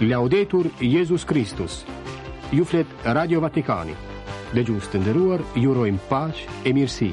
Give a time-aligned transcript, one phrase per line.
[0.00, 1.84] Laudetur Jezus Kristus
[2.52, 3.94] Ju flet Radio Vatikani
[4.52, 7.10] Dhe gjusë të ndëruar, ju rojmë pash e mirësi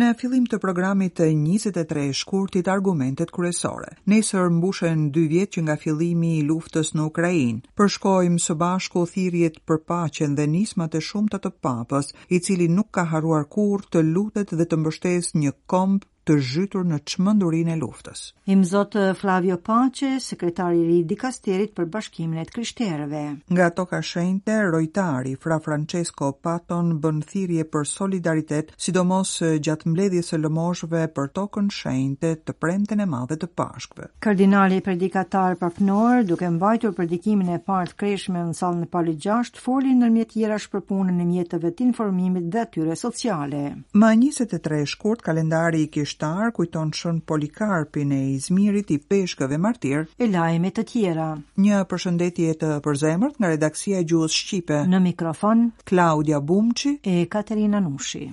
[0.00, 5.74] Në fillim të programit të 23 shkurtit argumentet kryesore, nesër mbushen 2 vjet që nga
[5.84, 11.40] fillimi i luftës në Ukrainë, përshkojmë së bashku thirrjet për paqen dhe nismat e shumta
[11.42, 15.56] të, të papës, i cili nuk ka harruar kurrë të lutet dhe të mbështesë një
[15.74, 18.20] komb të zhytur në çmendurin e luftës.
[18.52, 23.22] Im Zot Flavio Pace, sekretari i dikasterit për bashkimin e krishterëve.
[23.50, 30.32] Nga ato ka shenjtë rojtari Fra Francesco Paton bën thirrje për solidaritet, sidomos gjatë mbledhjes
[30.34, 34.10] së lëmoshëve për tokën shenjtë të premten e madhe të Pashkëve.
[34.20, 39.16] Kardinali i predikatar Papnor, duke mbajtur predikimin e parë të kreshme në sallën e Pali
[39.16, 43.62] 6, foli ndërmjet tjerash për punën e mjetëve të informimit dhe atyre sociale.
[43.94, 50.26] Ma 23 shkurt kalendari i kryeshtar kujton Shën Polikarpin e Izmirit i peshkëve martir e
[50.26, 51.28] lajme të tjera.
[51.56, 54.80] Një përshëndetje të përzemërt nga redaksia e gjuhës shqipe.
[54.94, 58.24] Në mikrofon Claudia Bumçi e Katerina Nushi.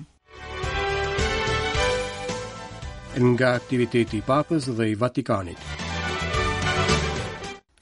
[3.17, 5.86] Nga aktiviteti i Papës dhe i Vatikanit.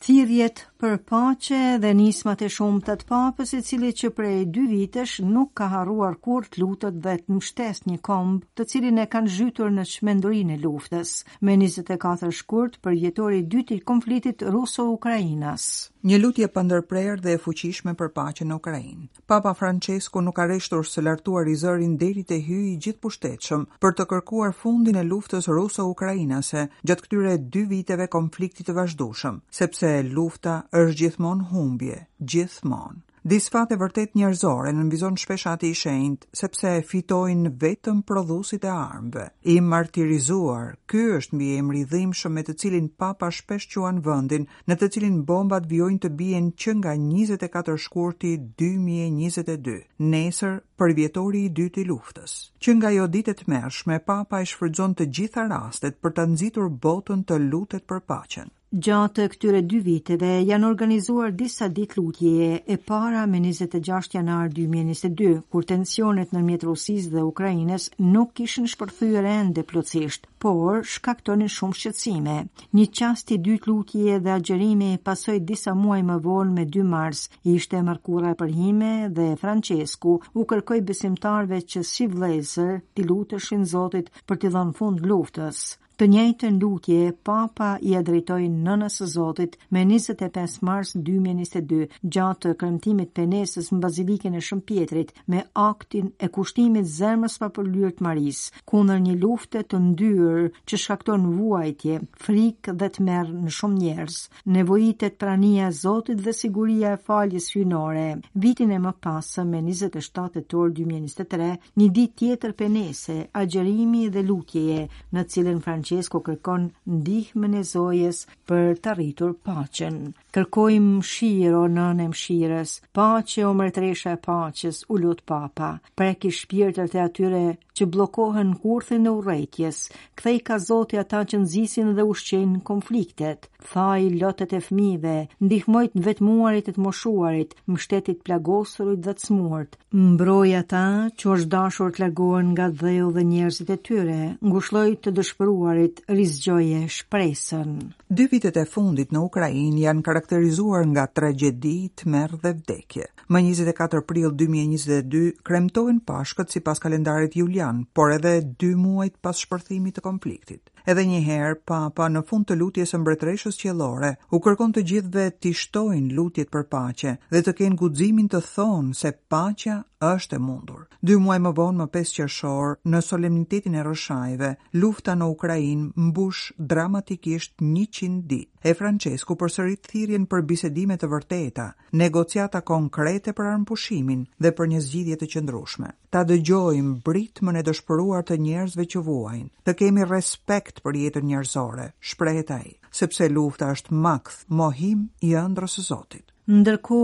[0.06, 4.66] Firjet për pace dhe nismat e shumë të të papës e cili që prej dy
[4.74, 9.08] vitesh nuk ka haruar kur të lutët dhe të mështes një komb të cilin e
[9.16, 11.16] kanë zhytur në shmendurin e luftës,
[11.50, 15.66] me 24 shkurt për jetori dyti konflitit Ruso-Ukrainas
[16.06, 19.08] një lutje ndërprerje dhe e fuqishme për paqen në Ukrainë.
[19.32, 23.94] Papa Francesco nuk ka rreshtur së lartuar i zërin deri te hyji i gjithë për
[23.98, 30.60] të kërkuar fundin e luftës ruso-ukrainase gjatë këtyre dy viteve konflikti të vazhdueshëm, sepse lufta
[30.84, 33.02] është gjithmonë humbje, gjithmonë.
[33.26, 38.04] Disfate fat e vërtet njerëzore në nënvizon shpesha ati i shenjt, sepse e fitojnë vetëm
[38.06, 39.24] prodhusit e armëve.
[39.50, 44.46] I martirizuar, ky është mbi e mridhim shumë me të cilin papa shpesh quan vëndin,
[44.70, 49.80] në të cilin bombat vjojnë të bjen që nga 24 shkurti 2022,
[50.14, 52.36] nesër për vjetori i dyti luftës.
[52.62, 57.26] Që nga jo ditet mershme, papa i shfrydzon të gjitha rastet për të nëzitur botën
[57.26, 58.54] të lutet për pacen.
[58.76, 65.38] Gjatë këtyre dy viteve janë organizuar disa ditë lutjeje e para me 26 janar 2022,
[65.54, 67.86] kur tensionet në mjetë Rusis dhe Ukrajines
[68.16, 72.36] nuk ishën shpërthyre ende plotësisht, por shkaktonin shumë shqetsime.
[72.82, 77.24] Një qasti i dytë dhe agjerimi pasoj disa muaj më vonë me 2 mars,
[77.56, 84.12] ishte markura për Hime dhe Francesku u kërkoj besimtarve që si vlezër t'i lutëshin Zotit
[84.28, 85.64] për t'i dhënë fund luftës.
[85.96, 91.86] Të njëjtën lutje Papa i adrejtoj nënës së Zotit me 25 mars 2022
[92.16, 97.70] gjatë kremtimit penesës në Bazilikën e Shën Pietrit me aktin e kushtimit zërmës pa për
[97.98, 103.80] të Maris, kundër një lufte të ndyrë që shkakton vuajtje, frikë dhe tmerr në shumë
[103.86, 104.20] njerëz.
[104.58, 108.08] Nevojitet prania e Zotit dhe siguria e faljes hyjnore.
[108.36, 114.84] Vitin e më pasë me 27 tetor 2023, një ditë tjetër penese, agjerimi dhe lutjeje
[115.16, 116.64] në cilën Francis Francesco kërkon
[116.94, 120.02] ndihmën e Zojës për të arritur paqen
[120.36, 125.70] kërkojmë mshirë o nënë mshirës, pa që o mërtreshe e paqës u lutë papa,
[126.00, 127.44] Preki shpirtër të atyre
[127.76, 129.78] që blokohen kurthin e urejtjes,
[130.20, 136.04] kthej ka zoti ata që nëzisin dhe ushqen konfliktet, thaj lotet e fmive, ndihmojt në
[136.08, 140.84] vetmuarit e të moshuarit, mështetit plagosurit dhe të smurt, mbroj ata
[141.20, 146.84] që është dashur të lagohen nga dheu dhe njerëzit e tyre, ngushloj të dëshpëruarit rizgjoje
[147.00, 147.76] shpresën.
[148.16, 153.06] Dy vitet e fundit në Ukrajin janë karakterisë karakterizuar nga tragedi, tmerr dhe vdekje.
[153.30, 159.98] Më 24 prill 2022 kremtohen Pashkët sipas kalendarit julian, por edhe 2 muaj pas shpërthimit
[159.98, 160.64] të konfliktit.
[160.86, 165.24] Edhe një herë, Papa në fund të lutjes së mbretëreshës qiellore u kërkon të gjithëve
[165.42, 169.80] të shtojnë lutjet për paqe dhe të kenë guximin të thonë se paqja
[170.14, 170.82] është e mundur.
[171.06, 174.50] Dy muaj më vonë, më 5 qershor, në solemnitetin e rëshajve,
[174.82, 176.42] lufta në Ukrainë mbush
[176.74, 178.52] dramatikisht 100 ditë.
[178.66, 181.68] E Francesku përsërit thirrjen për bisedime të vërteta,
[182.02, 185.92] negociata konkrete për armpushimin dhe për një zgjidhje të qëndrueshme.
[186.14, 191.90] Ta dëgjojmë britmën e dëshpëruar të njerëzve që vuajnë, të kemi respekt për jetën njerëzore,
[192.12, 196.32] shprehet ai, sepse lufta është makth, mohim i ëndrës së Zotit.
[196.46, 196.98] Ndërko,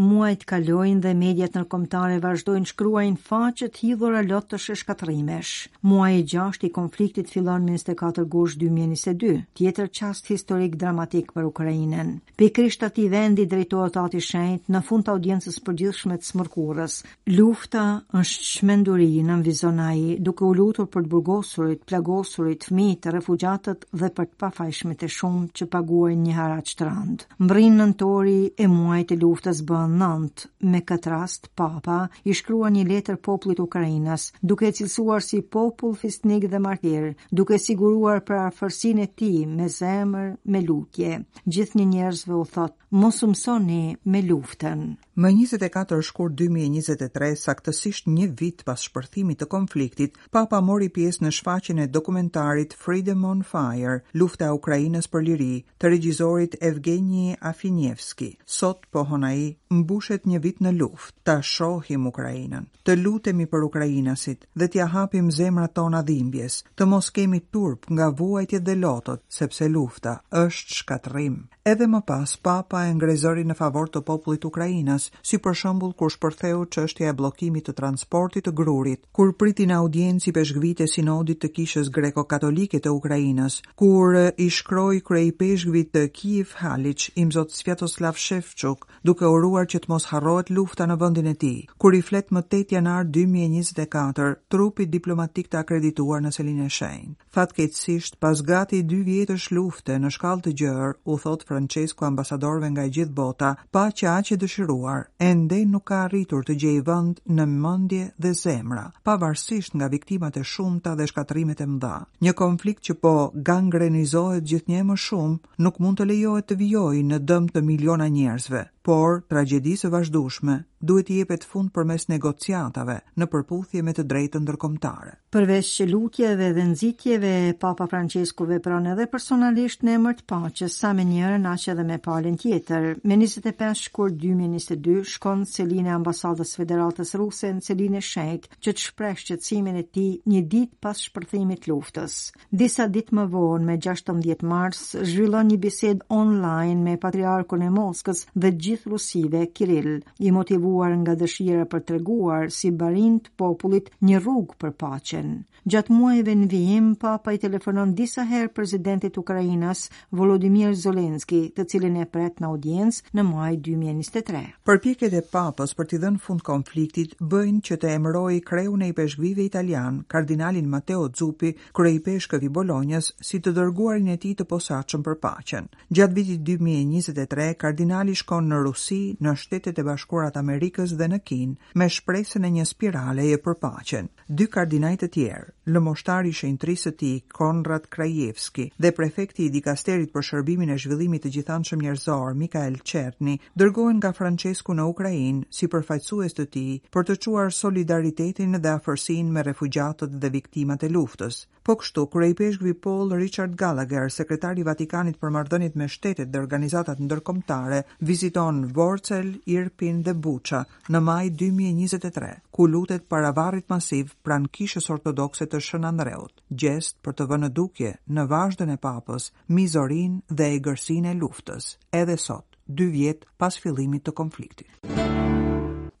[0.00, 5.50] muajt kalojnë dhe mediat nërkomtare vazhdojnë shkruajnë faqët hidhura e lotë të shëshkatrimesh.
[5.90, 12.14] Muaj gjasht i konfliktit fillon minës të 4 2022, tjetër qast historik dramatik për Ukrajinën.
[12.40, 12.48] Pe
[12.88, 16.96] ati vendi drejtojt ati shenjt në fund të audiencës për gjithshmet smërkurës.
[17.36, 17.84] Lufta
[18.22, 19.98] është shmenduri në mvizonaj
[20.30, 25.50] duke u lutur për të burgosurit, plagosurit, fmit, refugjatët dhe për të pafajshmet e shumë
[25.52, 27.28] që paguajnë një harat shtrand.
[27.44, 30.42] Mbrin nëntori e muaj të luftës bën 9
[30.72, 31.96] me këtë rast Papa
[32.30, 37.08] i shkrua një letër popullit Ukrainas, duke cilësuar si popull fisnik dhe martir,
[37.40, 41.12] duke siguruar për afërsinë e tij me zemër, me lutje.
[41.56, 44.86] Gjithë njerëzve u thot: Mos umsoni me luftën.
[45.16, 51.30] Më 24 shkur 2023, saktësisht një vit pas shpërthimit të konfliktit, papa mori pjesë në
[51.38, 58.34] shfaqin e dokumentarit Freedom on Fire, lufta e Ukrajinës për liri, të regjizorit Evgeni Afinjevski.
[58.44, 63.64] Sot, po hona i, mbushet një vit në luft, ta shohim Ukrajinën, të lutemi për
[63.70, 69.24] Ukrajinësit dhe t'ja hapim zemra tona dhimbjes, të mos kemi turp nga vuajtje dhe lotot,
[69.40, 71.42] sepse lufta është shkatrim.
[71.66, 76.10] Edhe më pas, papa e ngrezori në favor të popullit Ukrajinës, si për shembull kur
[76.14, 81.90] shpërtheu çështja e bllokimit të transportit të grurit, kur pritin audienci peshqvite sinodit të Kishës
[81.96, 88.86] Greko-Katolike të Ukrainës, kur i shkroi krei peshqvit të Kiev Halic im zot Sviatoslav Shevchuk,
[89.04, 92.44] duke uruar që të mos harrohet lufta në vendin e tij, kur i flet më
[92.60, 97.12] 8 janar 2024 trupi diplomatik të akredituar në selin e shenjë.
[97.36, 102.86] Fatkeqësisht, pas gati 2 vjetësh lufte në shkallë të gjerë, u thot Francesco ambasadorve nga
[102.98, 107.46] gjithë bota, pa që aqe dëshiruar parë, ende nuk ka arritur të gjejë vend në
[107.50, 111.94] mendje dhe zemra, pavarësisht nga viktimat e shumta dhe shkatërimet e mëdha.
[112.24, 113.14] Një konflikt që po
[113.50, 118.08] gangrenizohet gjithnjë e më shumë, nuk mund të lejohet të vijojë në dëm të miliona
[118.18, 124.44] njerëzve por tragjedisë vazhdueshme duhet i jepet fund përmes negociatave në përputhje me të drejtën
[124.44, 125.14] ndërkombëtare.
[125.34, 131.06] Përveç çelutjeve dhe nxitjeve, Papa Francesku vepron edhe personalisht në emër të paqes, sa më
[131.08, 132.84] njërin aq edhe me palën tjetër.
[133.02, 139.18] Me 25 shkur 2022 shkon Celine ambasadës federatës ruse në selinë Sheik, që të shpreh
[139.24, 142.20] shqetësimin e tij një ditë pas shpërthimit të luftës.
[142.62, 148.26] Disa ditë më vonë, me 16 mars, zhvillon një bisedë online me patriarkun e Moskës
[148.36, 153.90] dhe gjithë rusive Kiril, i motivuar nga dëshira për të reguar si barin të popullit
[154.04, 155.30] një rrugë për paqen.
[155.66, 161.96] Gjatë muajve në vijim, papa i telefonon disa herë prezidentit Ukrajinas, Volodymyr Zolenski, të cilin
[161.96, 164.44] e pret në audiencë në muaj 2023.
[164.70, 168.94] Përpjeket e papës për t'i dhenë fund konfliktit bëjnë që të emëroj kreun e i
[168.94, 174.36] peshkvive italian, kardinalin Mateo Zupi, kre i peshkëv i Bolonjës, si të dërguarin e ti
[174.38, 175.66] të posaqëm për paqen.
[175.90, 181.20] Gjatë vitit 2023, kardinali shkon në Rusi, në shtetet e bashkuara të Amerikës dhe në
[181.30, 184.08] Kinë, me shpresën e një spirale e përpaqen.
[184.40, 190.12] Dy kardinajt të tjerë, lëmoshtari i shëntrisë të ti, Konrad Krajevski dhe prefekti i dikasterit
[190.16, 195.70] për shërbimin e zhvillimit të gjithanshëm njerëzor Mikael Çerni, dërgohen nga Francesku në Ukrainë si
[195.76, 201.44] përfaqësues të tij për të çuar solidaritetin dhe afërsinë me refugjatët dhe viktimat e luftës.
[201.66, 206.38] Po kështu, kërë i peshkvi Paul Richard Gallagher, sekretari Vatikanit për mardhënit me shtetet dhe
[206.38, 210.60] organizatat ndërkomtare, viziton Vorcel, Irpin dhe Buqa
[210.94, 217.00] në maj 2023, ku lutet para varit masiv pran kishës ortodokse të Shën Andreut, gjest
[217.02, 222.14] për të vënë dukje në vazhden e papës, mizorin dhe e gërsin e luftës, edhe
[222.30, 224.70] sot, dy vjet pas fillimit të konfliktit.
[224.86, 225.25] Muzika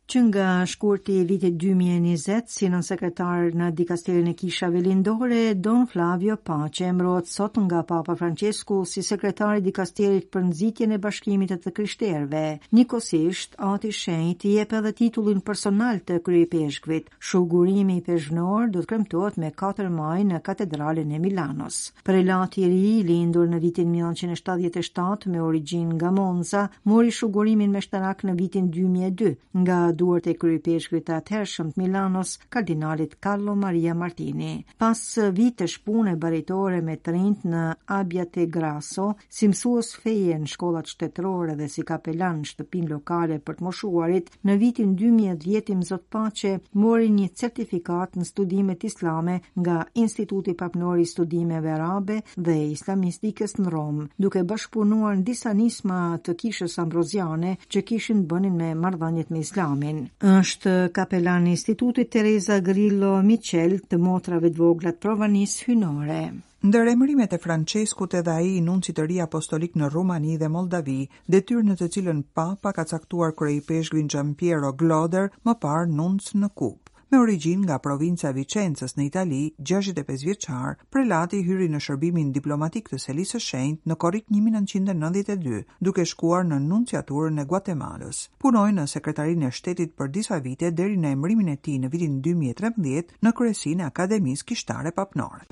[0.06, 5.82] që nga shkurti e vitit 2020 si nën sekretar në dikasterin e kishave lindore, Don
[5.90, 11.50] Flavio Pace emrohet sot nga Papa Francesku si sekretari i dikasterit për nxitjen e bashkimit
[11.56, 11.86] të kryshterve.
[11.86, 12.58] krishterëve.
[12.72, 17.06] Nikosisht, Ati Shenjt i jep edhe titullin personal të kryepeshkëvit.
[17.18, 21.92] Shugurimi i peshnor do të kremtohet me 4 maj në katedralin e Milanos.
[22.04, 28.22] Prelati i ri lindur në vitin 1977 me origin nga Monza, mori shugurimin me shtarak
[28.24, 34.50] në vitin 2002 nga duart e kryepeshkrit të atëhershëm të Milanos, kardinalit Carlo Maria Martini.
[34.80, 35.00] Pas
[35.38, 37.62] vitesh pune baritore me rinjt në
[37.96, 39.06] Abjate Grasso,
[39.38, 44.30] si mësues feje në shkollat shtetërore dhe si kapelan në shtëpinë lokale për të moshuarit,
[44.46, 51.06] në vitin 2010 i Zot Paqe mori një certifikat në studimet islame nga Instituti Papnori
[51.06, 57.54] i Studimeve Arabe dhe Islamistikës në Rom, duke bashkëpunuar në disa nisma të kishës ambroziane
[57.72, 59.85] që kishin bënin me marrëdhëniet me Islamin.
[60.28, 66.18] Është kapelani i Institutit Teresa Grillo Michel të motrave të vogla të provanisë hynore.
[66.66, 70.98] Ndër emrimet e Franceskut edhe ai i nuncit të ri apostolik në Rumani dhe Moldavi,
[71.36, 76.50] detyrë në të cilën Papa ka caktuar kryepeshkun Gian Piero Gloder, më parë nunc në
[76.62, 82.88] Kuk me origjin nga provinca Vicenzës në Itali, 65 vjeçar, prelati hyri në shërbimin diplomatik
[82.90, 88.24] të Selisë së Shenjtë në korrik 1992, duke shkuar në nunciaturën e Guatemalës.
[88.42, 92.18] Punoi në sekretarinë e shtetit për disa vite deri në emrimin e tij në vitin
[92.26, 95.46] 2013 në kryesinë e Akademisë Kishtare Papnore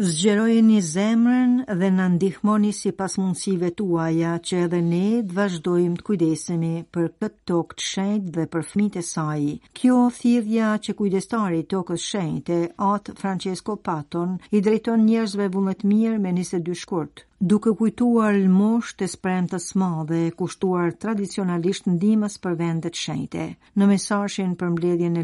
[0.00, 5.00] zgjerojeni një zemrën dhe në ndihmoni si pas mundësive tuaja që edhe ne
[5.32, 9.44] të vazhdojmë të kujdesemi për këtë tokë të shenjt dhe për fmit e saj.
[9.80, 12.60] Kjo thirja që kujdestari tokës shenjt e
[12.92, 18.90] atë Francesco Paton i drejton njërzve vullet mirë me njëse dy shkurtë duke kujtuar mosh
[19.00, 23.46] të spremtës ma dhe kushtuar tradicionalisht ndimës për vendet shenjte.
[23.80, 25.22] Në mesashin për mbledhjen e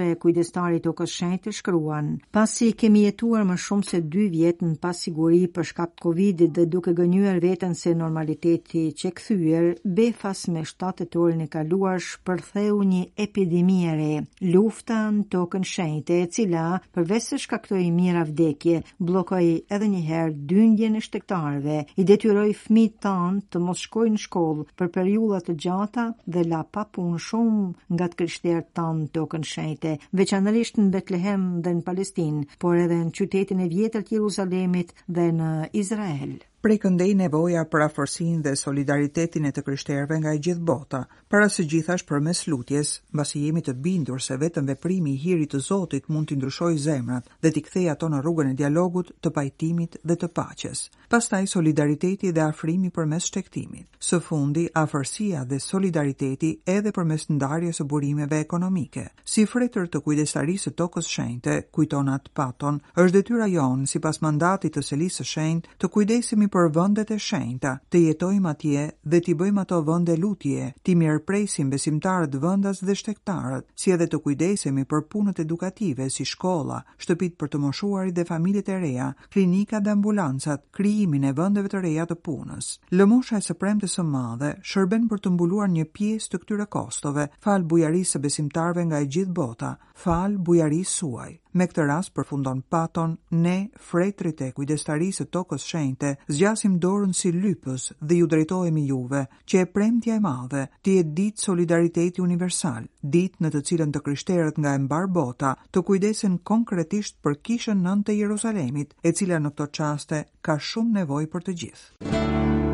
[0.00, 5.00] dhe kujdestari të kësë shenjte shkruan, pasi kemi jetuar më shumë se dy vjetën pas
[5.06, 11.08] siguri për shkapt covid dhe duke gënyër vetën se normaliteti që këthyër, befas me 7
[11.08, 17.82] të orën e kaluar shpërtheu një epidemiere, luftan të kënë shenjte, e cila përvesë shkaktoj
[17.96, 19.42] mira vdekje, blokoj
[19.72, 21.84] edhe njëherë dyndjen e shtektar shqiptarëve.
[22.00, 26.06] I detyroi fëmijët e tan të mos shkojnë në shkollë për periudha të gjata
[26.36, 31.44] dhe la pa punë shumë nga të krishterët tan të okën shenjte, veçanërisht në Betlehem
[31.64, 35.52] dhe në Palestinë, por edhe në qytetin e vjetër të Jeruzalemit dhe në
[35.84, 41.00] Izrael prej këndej nevoja për aforsin dhe solidaritetin e të kryshterve nga e gjithë bota,
[41.28, 45.52] para së gjithash për mes lutjes, basi jemi të bindur se vetëm veprimi i hirit
[45.54, 49.32] të Zotit mund të ndryshoj zemrat dhe t'i ktheja ato në rrugën e dialogut të
[49.36, 50.86] pajtimit dhe të paches.
[51.12, 53.84] Pastaj solidariteti dhe afrimi për mes shtektimit.
[54.02, 59.04] Së fundi, afërsia dhe solidariteti edhe për mes ndarjes së burimeve ekonomike.
[59.28, 64.72] Si fretër të kujdesarisë së tokës shente, kujtonat paton, është detyra jonë si pas mandatit
[64.74, 69.62] të selisë shente të kujdesimi për vëndet e shenjta, të jetojmë atje dhe t'i bëjmë
[69.64, 75.02] ato vënde lutje, t'i mirë prejsim besimtarët vëndas dhe shtektarët, si edhe të kujdesemi për
[75.10, 80.62] punët edukative si shkolla, shtëpit për të moshuari dhe familjet e reja, klinika dhe ambulancat,
[80.78, 82.70] kryimin e vëndeve të reja të punës.
[82.94, 87.32] Lëmosha e së premte së madhe, shërben për të mbuluar një pjesë të këtyre kostove,
[87.42, 89.74] fal bujarisë së besimtarve nga e gjithë bota,
[90.06, 91.32] fal bujarisë suaj.
[91.54, 96.08] Me këtë rast përfundon paton, ne, fretrit e kujdestarisë të tokës shenjte,
[96.44, 101.14] zgjasim dorën si lypës dhe ju drejtohemi juve që e premtja e madhe të jetë
[101.20, 106.36] ditë solidariteti universal, ditë në të cilën të krishterët nga e mbar bota të kujdesin
[106.52, 111.48] konkretisht për kishën nën të Jerusalemit, e cila në këto qaste ka shumë nevojë për
[111.48, 112.73] të gjithë.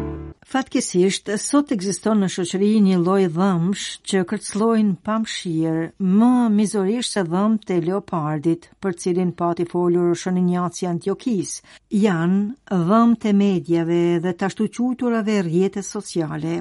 [0.50, 5.85] Fatkesisht, sot existon në shoqëri një loj dhëmsh që kërclojnë pamshirë
[6.23, 11.52] më mizorisht se dhëm të leopardit, për cilin pati folur shënë njaci antjokis,
[12.00, 16.57] janë dhëm të medjave dhe të ashtuquturave rjetës sociale.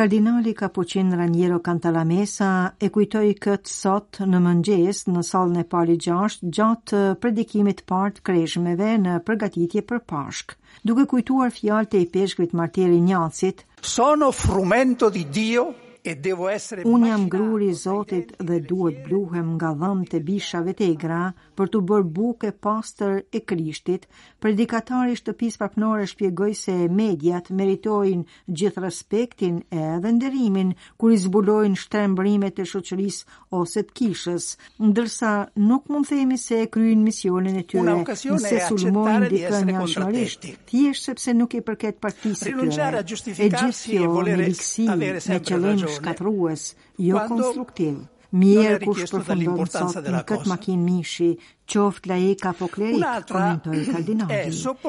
[0.00, 6.48] Kardinali Kapuqin Raniero Cantalamessa e kujtoj këtë sot në mëngjes në salën e pali gjasht
[6.60, 13.54] gjatë predikimit part kreshmeve në përgatitje për pashkë duke kujtuar fjalët e peshkëve të martirë
[13.94, 15.68] sono frumento di Dio
[16.04, 21.20] Unë jam gruri Zotit dhe duhet bluhem nga dhëm të bishave të egra
[21.56, 24.04] për të bërë buke pastor e krishtit,
[24.44, 31.80] predikatari shtëpis papnore shpjegoj se mediat meritojnë gjithë respektin e dhe nderimin kur i zbulojnë
[31.86, 33.22] shtrembrimet e shoqëris
[33.62, 34.50] ose të kishës,
[34.90, 35.32] ndërsa
[35.70, 41.08] nuk mund themi se e kryin misionin e tyre nëse sulmojnë dikë një ashmarisht, thjesht
[41.08, 47.18] sepse nuk i përket partisë tyre, e gjithë kjo me liksi, me qëllim shkatrues, jo
[47.20, 47.98] po konstruktiv.
[48.34, 51.28] Mirë kush përfundon sot në këtë makin mishi,
[51.70, 54.48] qoftë la e ka po klerik, komentoj kardinali.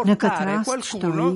[0.10, 1.28] Në këtë rast, shtoj,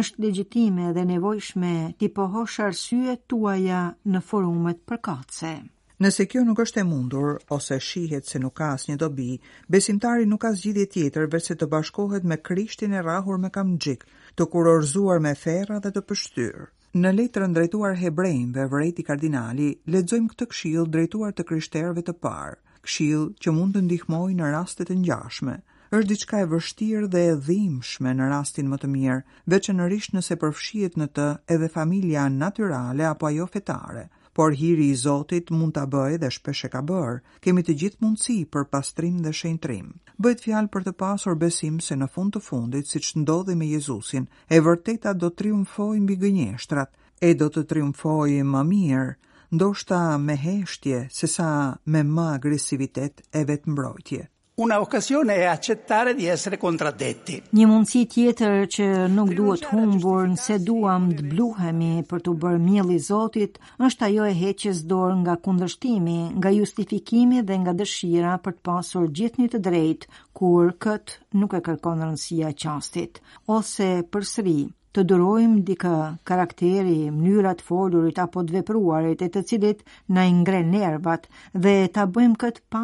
[0.00, 5.54] është legjitime dhe nevojshme ti poho arsye tuaja në forumet për kace.
[6.02, 9.28] Nëse kjo nuk është e mundur, ose shihet se nuk ka as një dobi,
[9.70, 14.46] besimtari nuk ka zgjidhje tjetër vërse të bashkohet me krishtin e rahur me kam të
[14.50, 16.66] kurorzuar me fera dhe të pështyrë.
[17.00, 22.58] Në letrën drejtuar hebrejve vëreti kardinali, ledzojmë këtë kshil drejtuar të kryshterve të parë,
[22.88, 25.54] kshil që mund të ndihmoj në rastet në gjashme,
[26.00, 29.18] është diçka e vështirë dhe e dhimbshme në rastin më të mirë,
[29.56, 35.50] veçanërisht nëse përfshihet në të edhe familja natyrale apo ajo fetare, por hiri i Zotit
[35.56, 37.18] mund ta bëjë dhe shpesh e ka bër.
[37.44, 39.90] Kemi të gjithë mundësi për pastrim dhe shëndrim.
[40.24, 44.28] Bëhet fjalë për të pasur besim se në fund të fundit, siç ndodhi me Jezusin,
[44.56, 46.90] e vërteta do triumfoj mbi gënjeshtrat
[47.28, 49.10] e do të triumfoj më mirë,
[49.58, 51.50] ndoshta me heshtje sesa
[51.92, 57.38] me më agresivitet e vetmbrojtje una occasione è accettare di essere contraddetti.
[57.56, 62.92] Një mundësi tjetër që nuk duhet humbur nëse duam të bluhemi për të bërë miell
[62.92, 63.56] i Zotit,
[63.88, 69.08] është ajo e heqjes dorë nga kundërshtimi, nga justifikimi dhe nga dëshira për të pasur
[69.20, 73.22] gjithnjë të drejtë, kur kët nuk e kërkon rëndësia qastit
[73.58, 74.60] ose përsëri
[74.96, 75.90] të durojmë dika
[76.30, 79.80] karakteri, mnyrat folurit apo të vepruarit e të cilit
[80.18, 81.24] në ingre nervat
[81.66, 82.82] dhe të bëjmë këtë pa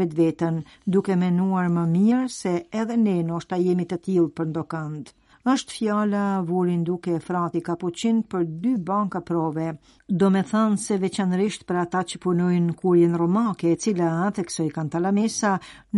[0.00, 0.58] vetë vetën
[0.96, 5.14] duke menuar më mirë se edhe ne në është jemi të tjilë për ndokandë
[5.52, 9.66] është fjala vurin duke e frati Kapuçin për dy banka prove,
[10.20, 14.46] do me thanë se veçanërisht për ata që punojnë kur jenë romake, cila atë e
[14.48, 15.00] këso i kanë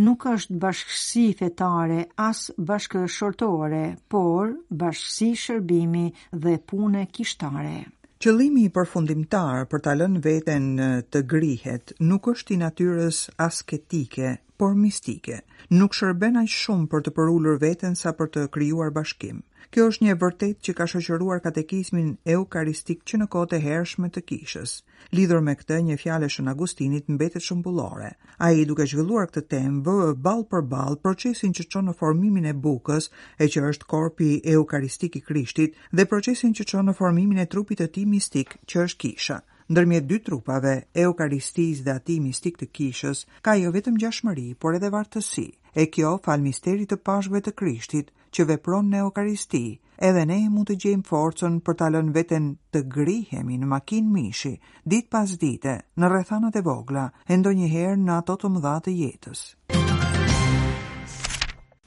[0.05, 4.53] nuk është bashkësi fetare, asë bashkë shortore, por
[4.83, 6.05] bashkësi shërbimi
[6.43, 7.75] dhe pune kishtare.
[8.19, 10.65] Qëlimi i përfundimtar për ta lënë veten
[11.11, 15.37] të grihet nuk është i natyrës asketike, por mistike.
[15.79, 19.37] Nuk shërben aq shumë për të përulur veten sa për të krijuar bashkim.
[19.71, 24.73] Kjo është një vërtet që ka shoqëruar katekizmin eukaristik që në kote hershme të kishës.
[25.17, 28.09] Lidhur me këtë, një fjale shën Agustinit mbetet shumbullore.
[28.43, 32.49] A i duke zhvilluar këtë temë vë balë për balë procesin që qënë në formimin
[32.51, 33.07] e bukës,
[33.43, 37.79] e që është korpi eukaristik i krishtit, dhe procesin që qënë në formimin e trupit
[37.85, 39.39] të ti mistik që është kisha
[39.73, 44.77] ndërmjet dy trupave e eukaristisë dhe atij mistik të kishës, ka jo vetëm gjashmëri, por
[44.79, 45.47] edhe vartësi.
[45.81, 49.61] E kjo fal misterit të Pashkëve të Krishtit që vepron në eukaristi,
[50.09, 54.55] edhe ne mund të gjejmë forcën për ta lënë veten të grihemi në makinë mishi,
[54.89, 59.45] ditë pas dite, në rrethana të vogla, e ndonjëherë në ato të mëdha të jetës.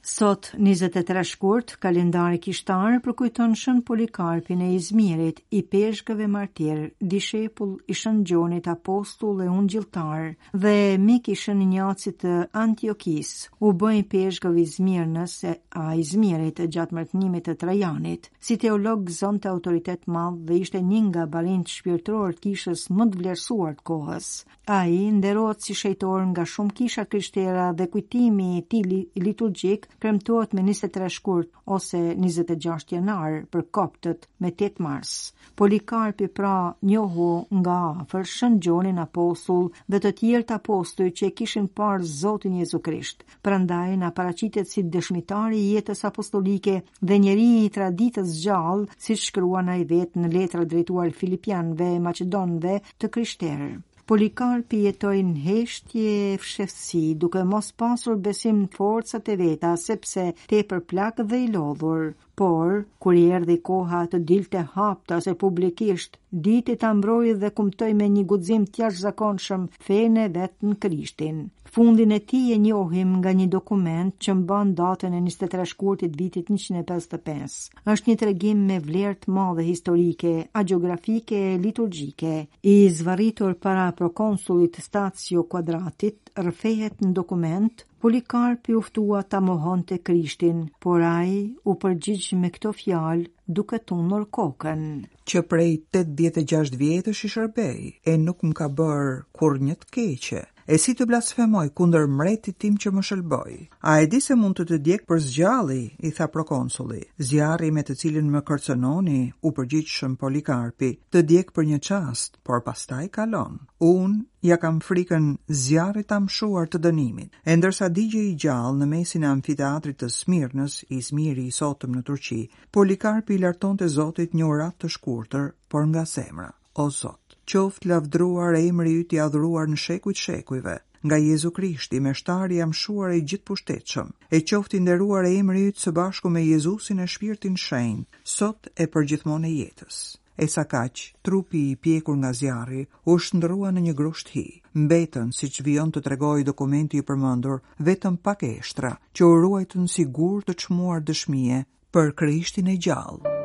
[0.03, 7.95] Sot, 23 shkurt, kalendari kishtarë përkujton shën polikarpin e izmirit, i peshkëve martirë, dishepull i
[7.95, 13.31] shën gjonit apostull e unë gjiltarë dhe mik i shën njacit të antjokis,
[13.63, 15.55] u bëj peshkëve izmirë nëse
[15.85, 18.27] a izmirit e gjatë mërtënimit të trajanit.
[18.43, 23.07] Si teolog zonë të autoritet madhë dhe ishte një nga balint shpirtror të kishës më
[23.15, 24.29] të vlerësuar të kohës.
[24.67, 28.83] A i nderot si shejtor nga shumë kisha kryshtera dhe kujtimi ti
[29.29, 35.13] liturgjik premtuat me 23 shkurt ose 26 janar për koptët me 8 mars.
[35.61, 36.53] Polikarpi pra
[36.91, 37.29] njohu
[37.61, 43.23] nga afër shëngjonin apostull dhe të tjert apostuj që e kishin parë Zotin Jezu Krisht.
[43.47, 46.77] Prandaj na paracitet si dëshmitari jetës apostolike
[47.13, 52.03] dhe njeri i traditës gjallë si shkruan ai i vetë në letra drejtuar Filipianve e
[52.09, 53.71] Macedonve të krishterë.
[54.11, 60.25] Polikarpi jetoj në heshtje e fshëfësi, duke mos pasur besim në forësat e veta, sepse
[60.55, 62.09] te për plak dhe i lodhur.
[62.43, 62.75] Por,
[63.07, 68.27] kur i erdi koha të dilte hapta se publikisht, ditit ambroj dhe kumtoj me një
[68.35, 71.41] gudzim tjash zakonshëm, fene vetë në krishtin.
[71.75, 76.51] Fundin e ti e njohim nga një dokument që mban datën e 23 shkurtit vitit
[76.53, 77.79] 155.
[77.93, 78.77] është një tregim me
[79.23, 82.35] të madhe historike, agjografike, e liturgike.
[82.73, 90.01] I zvaritur para prokonsulit Stacio Quadratit, rrëfehet në dokument, Polikarp i uftua ta mohon të
[90.07, 94.85] krishtin, por ai u përgjigj me këto fjalë duke të nërë kokën.
[95.29, 97.81] Që prej 86 vjetës i shërbej
[98.11, 102.59] e nuk më ka bërë kur një të keqe, e si të blasfemoj kunder mretit
[102.61, 103.53] tim që më shëlboj.
[103.89, 107.03] A e di se mund të të djekë për zgjalli, i tha prokonsulli.
[107.19, 112.63] Zjarri me të cilin më kërcenoni, u përgjithshëm polikarpi, të djekë për një qast, por
[112.67, 113.59] pastaj kalon.
[113.81, 117.35] Unë ja kam frikën zjarri të amshuar të dënimit.
[117.45, 121.95] E ndërsa digje i gjallë në mesin e amfiteatrit të Smirnës, i Smiri i sotëm
[121.97, 126.91] në Turqi, polikarpi i larton të zotit një rat të shkurtër, por nga semra, o
[126.91, 127.19] zot
[127.51, 130.77] qoftë lavdruar e emri yti adhruar në shekuj të shekujve,
[131.07, 135.65] nga Jezu Krishti, me shtari jam shuar e gjithë pushtetëshëm, e qoftë nderuar e emri
[135.73, 139.99] ytë së bashku me Jezusin e shpirtin shenjë, sot e përgjithmon e jetës.
[140.43, 144.47] E sa kaqë, trupi i pjekur nga zjarri u shëndrua në një grusht hi.
[144.85, 147.59] Mbetën, si që vion të tregoj dokumenti i përmëndur,
[147.91, 153.41] vetëm pak eshtra, që u ruajtën sigur të qmuar dëshmije për krishtin e gjallë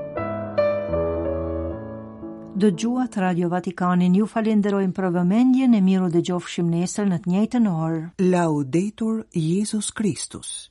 [2.57, 4.15] dëgjuat Radio Vatikanin.
[4.17, 8.01] Ju falenderojmë për vëmendjen e miru dhe gjofshim nesër në të njëjtën orë.
[8.33, 10.57] Laudetur Jezus Kristus.